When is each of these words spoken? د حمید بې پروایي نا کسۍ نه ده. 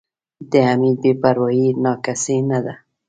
د 0.51 0.53
حمید 0.69 0.97
بې 1.03 1.11
پروایي 1.21 1.67
نا 1.83 1.93
کسۍ 2.05 2.37
نه 2.49 2.59
ده. 2.65 2.73